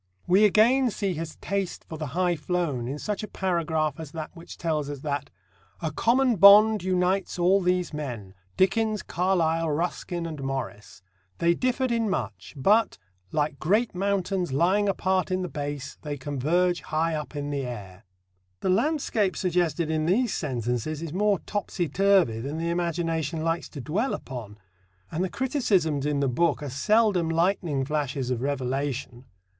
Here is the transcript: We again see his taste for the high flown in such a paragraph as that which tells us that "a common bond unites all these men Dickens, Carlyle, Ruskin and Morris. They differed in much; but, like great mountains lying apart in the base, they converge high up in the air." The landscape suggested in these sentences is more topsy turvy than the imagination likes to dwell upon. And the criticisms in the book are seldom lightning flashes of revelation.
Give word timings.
We 0.25 0.45
again 0.45 0.89
see 0.89 1.13
his 1.13 1.35
taste 1.41 1.85
for 1.87 1.95
the 1.95 2.07
high 2.17 2.35
flown 2.35 2.87
in 2.87 2.97
such 2.97 3.21
a 3.21 3.27
paragraph 3.27 3.99
as 3.99 4.13
that 4.13 4.31
which 4.33 4.57
tells 4.57 4.89
us 4.89 5.01
that 5.01 5.29
"a 5.79 5.91
common 5.91 6.37
bond 6.37 6.83
unites 6.83 7.37
all 7.37 7.61
these 7.61 7.93
men 7.93 8.33
Dickens, 8.57 9.03
Carlyle, 9.03 9.69
Ruskin 9.69 10.25
and 10.25 10.41
Morris. 10.41 11.03
They 11.37 11.53
differed 11.53 11.91
in 11.91 12.09
much; 12.09 12.55
but, 12.57 12.97
like 13.31 13.59
great 13.59 13.93
mountains 13.93 14.51
lying 14.51 14.89
apart 14.89 15.29
in 15.29 15.43
the 15.43 15.47
base, 15.47 15.99
they 16.01 16.17
converge 16.17 16.81
high 16.81 17.13
up 17.13 17.35
in 17.35 17.51
the 17.51 17.61
air." 17.67 18.03
The 18.61 18.69
landscape 18.71 19.37
suggested 19.37 19.91
in 19.91 20.07
these 20.07 20.33
sentences 20.33 21.03
is 21.03 21.13
more 21.13 21.37
topsy 21.41 21.87
turvy 21.87 22.39
than 22.39 22.57
the 22.57 22.71
imagination 22.71 23.43
likes 23.43 23.69
to 23.69 23.79
dwell 23.79 24.15
upon. 24.15 24.57
And 25.11 25.23
the 25.23 25.29
criticisms 25.29 26.07
in 26.07 26.21
the 26.21 26.27
book 26.27 26.63
are 26.63 26.71
seldom 26.71 27.29
lightning 27.29 27.85
flashes 27.85 28.31
of 28.31 28.41
revelation. 28.41 29.25